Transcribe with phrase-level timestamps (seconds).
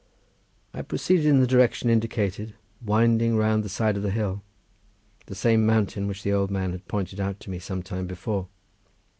[0.73, 4.41] I proceeded in the direction indicated, winding round the side of the hill,
[5.27, 8.47] the same mountain which the old man had pointed out to me some time before.